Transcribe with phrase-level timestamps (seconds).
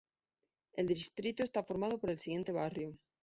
[0.73, 2.97] El distrito está formado por el siguiente barrioː